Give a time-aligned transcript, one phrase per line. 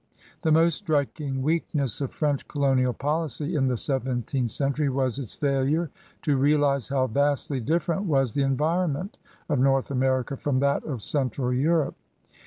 [0.41, 5.41] The most striking weakness of French colonial policy in the seventeenth century was its f
[5.47, 5.91] ailiu*e
[6.23, 11.03] to realize how vastly different was the environ ment of North America from that of
[11.03, 11.93] Central Europe.